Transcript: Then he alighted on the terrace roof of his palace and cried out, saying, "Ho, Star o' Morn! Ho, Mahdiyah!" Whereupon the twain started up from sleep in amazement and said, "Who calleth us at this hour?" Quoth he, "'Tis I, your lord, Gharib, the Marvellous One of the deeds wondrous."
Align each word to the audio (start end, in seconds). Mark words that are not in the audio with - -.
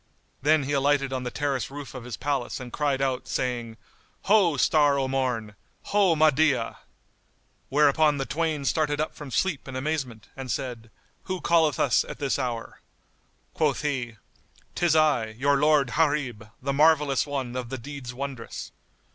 Then 0.41 0.63
he 0.63 0.71
alighted 0.71 1.13
on 1.13 1.21
the 1.21 1.29
terrace 1.29 1.69
roof 1.69 1.93
of 1.93 2.05
his 2.05 2.17
palace 2.17 2.59
and 2.59 2.73
cried 2.73 3.03
out, 3.03 3.27
saying, 3.27 3.77
"Ho, 4.23 4.57
Star 4.57 4.97
o' 4.97 5.07
Morn! 5.07 5.53
Ho, 5.93 6.15
Mahdiyah!" 6.15 6.77
Whereupon 7.69 8.17
the 8.17 8.25
twain 8.25 8.65
started 8.65 8.99
up 8.99 9.13
from 9.13 9.29
sleep 9.29 9.67
in 9.67 9.75
amazement 9.75 10.27
and 10.35 10.49
said, 10.49 10.89
"Who 11.25 11.39
calleth 11.39 11.79
us 11.79 12.03
at 12.03 12.17
this 12.17 12.39
hour?" 12.39 12.81
Quoth 13.53 13.83
he, 13.83 14.17
"'Tis 14.73 14.95
I, 14.95 15.35
your 15.37 15.57
lord, 15.57 15.89
Gharib, 15.97 16.49
the 16.59 16.73
Marvellous 16.73 17.27
One 17.27 17.55
of 17.55 17.69
the 17.69 17.77
deeds 17.77 18.11
wondrous." 18.11 18.71